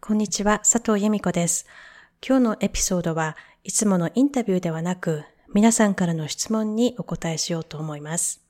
[0.00, 1.66] こんにちは、佐藤由美子です。
[2.24, 8.40] 今日のエピソードはいつものインタビューではなく、皆さんからの質問にお答えしようと思います。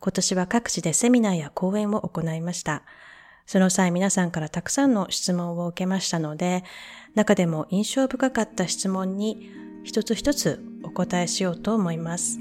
[0.00, 2.82] 今年は各地でセミナーや講演を行いました。
[3.46, 6.64] その際皆さんからたくさんの質問を受けましたので、
[7.14, 9.48] 中でも印象深かった質問に
[9.84, 12.40] 一つ一つお答えしようと思います。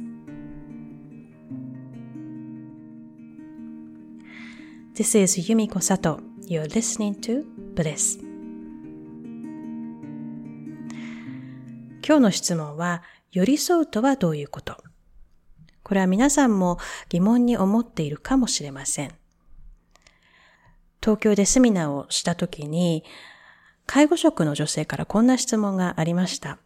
[4.96, 6.20] This is Yumiko Sato.
[6.48, 7.46] You're listening to
[7.76, 8.29] Bliss.
[12.10, 14.78] 今日の質問は、寄り添うとはどういうこと？
[15.84, 19.12] これは皆さんも疑問に思っているかもしれません。
[21.04, 23.04] 東京でセミナーをしたときに、
[23.86, 26.58] 介護職の女性からこんな質問がありました。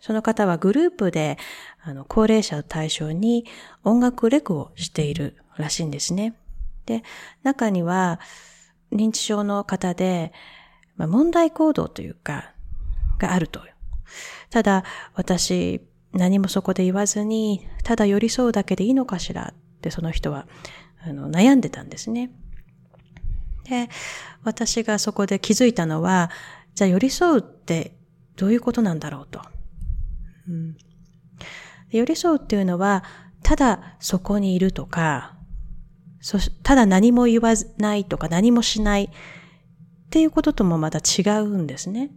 [0.00, 1.36] その方はグループで、
[1.82, 3.44] あの、高齢者を対象に
[3.84, 6.34] 音楽レクをしているらしいんですね。
[6.86, 7.02] で、
[7.42, 8.20] 中には、
[8.90, 10.32] 認知症の方で、
[10.96, 12.54] まあ、問題行動というか、
[13.18, 13.60] があると。
[14.50, 15.80] ただ、私、
[16.12, 20.46] 何もそこで言わずに、ただ寄り添うだけでいいのかしらってその人は、
[21.02, 22.30] あの、悩んでたんですね。
[23.64, 23.88] で、
[24.42, 26.30] 私がそこで気づいたのは、
[26.74, 27.96] じゃあ寄り添うって
[28.36, 29.42] どういうことなんだろうと。
[30.48, 30.76] うん、
[31.90, 33.04] 寄り添うっていうのは、
[33.42, 35.36] ただそこにいるとか、
[36.62, 39.10] ただ何も言わないとか何もしないっ
[40.10, 42.10] ていうことともまた違うんですね。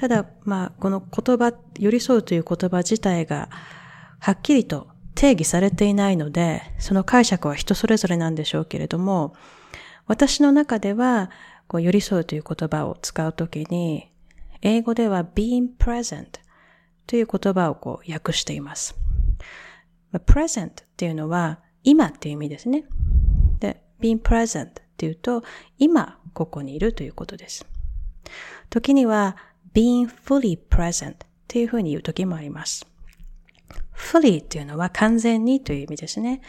[0.00, 3.50] ただ、まあ、この言葉、寄り添うという言葉自体が、
[4.18, 9.34] はっきりと定義されていないので、その解釈は人それぞれなんでしょうけれども、
[10.06, 11.30] 私の中では、
[11.68, 14.10] こう寄り添うという言葉を使うときに、
[14.62, 16.28] 英語では being present
[17.06, 18.96] という言葉をこう訳しています。
[20.24, 22.86] present っていうのは、今っていう意味ですね。
[23.58, 25.42] で、being present っていうと、
[25.76, 27.66] 今ここにいるということです。
[28.70, 29.36] 時には、
[29.74, 31.16] being fully present っ
[31.48, 32.86] ていうふうに言う時もあります。
[33.94, 36.40] fully っていうのは完全にという意味ですね。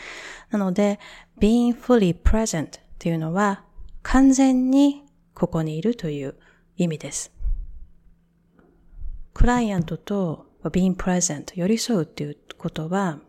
[0.50, 1.00] なので、
[1.40, 3.64] being fully present っていうのは
[4.04, 6.36] 完全にここにいるという
[6.78, 7.32] 意味です。
[9.34, 13.20] クライアントと being present 寄り添うっていうことは、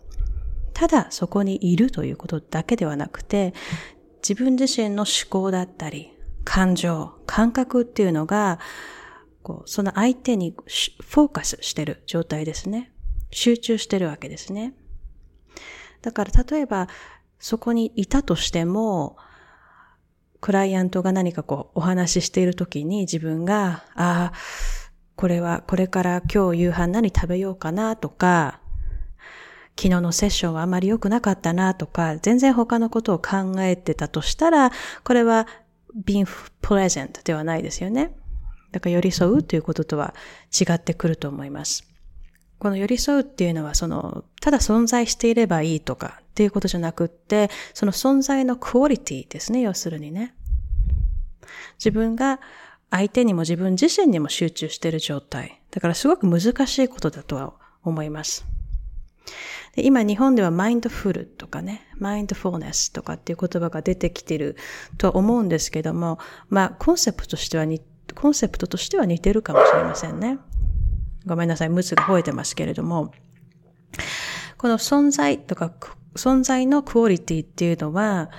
[0.75, 3.55] ただそこにいるということだけではなくて、
[4.27, 6.13] 自分自身の思考だったり、
[6.45, 8.59] 感情、感覚っていうのが、
[9.43, 12.93] こう、その相手にフォーカスしてる状態ですね。
[13.31, 14.75] 集中してるわけですね。
[16.03, 16.89] だから例えば、
[17.39, 19.17] そこにいたとしても、
[20.41, 24.33] クライアントが何かこう、お話ししているときに自分が、ああ、
[25.17, 28.61] これは、これから今日夕飯何食べようかなとか、
[29.79, 34.71] 昨日のセッションはあまり良くなかったなとか、全然他のことを考えてたとしたら、
[35.05, 35.47] これは
[36.05, 36.27] being
[36.61, 38.15] present ではないですよね。
[38.73, 40.15] だから寄り添うということとは
[40.59, 41.85] 違ってくると思います。
[42.59, 50.35] この寄り添うっていうのは、その、ただ存在していればいいとかっていうことじゃなくって、その存在のクオリティですね、要するにね。
[51.79, 52.41] 自分が
[52.91, 55.61] 相手にも自分自身にも集中している状態。
[55.73, 58.47] だからすごく難しいことだとは思います。
[59.75, 64.57] で今日本ではマインドフルとかね、マインドフォーネスとかっていう言葉が出てきてる
[64.99, 66.19] とは思うんですけども、
[66.49, 67.65] まあコンセプトとしては
[68.15, 70.39] コンセプトとしては似てるかもしれませんね。
[71.27, 73.13] ごめんなさい、ムツが吠えてますけれども、
[74.59, 75.73] この存在とか、
[76.15, 78.31] 存在のクオリティっていうのは、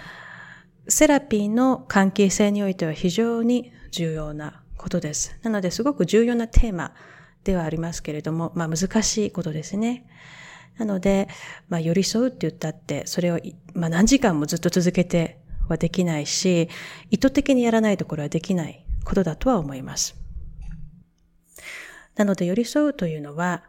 [0.88, 5.38] セラピーの関係性においては非常に重要なことです。
[5.44, 6.94] なので、すごく重要なテーマ
[7.44, 10.06] ではありますけれども、まあ難しいことですね。
[10.78, 11.30] なので、
[11.70, 13.40] まあ寄り添うって言ったって、それを、
[13.74, 16.70] まあ何時間もずっと続けてはできないし、
[17.12, 20.16] 意図的にやらないところはできないことだとは思います。
[22.16, 23.64] なので寄り添うというのは、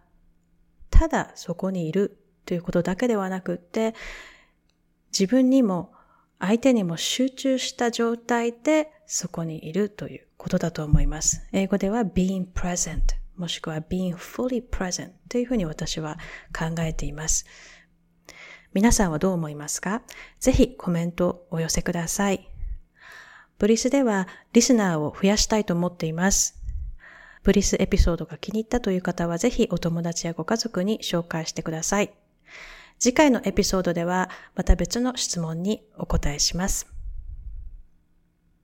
[0.91, 3.95] ただそこにいるということだけではなくって、
[5.13, 5.93] 自分にも
[6.39, 11.47] 相手にも集中した状態でそこにいるということだと思います。
[11.53, 13.01] 英語では being present
[13.37, 16.19] もしくは being fully present というふうに私は
[16.57, 17.47] 考えています。
[18.73, 20.03] 皆さんはどう思いますか？
[20.39, 22.54] ぜひコメントをお寄せください。
[23.59, 26.61] ブリスではリスナーを増やしたいと思っています。
[27.43, 32.13] ブリスエピソードが気に入ったという方はぜひお友達やご家族に紹介してください。
[32.99, 36.94] 次回のエピソードではまた別の質問にお答えします。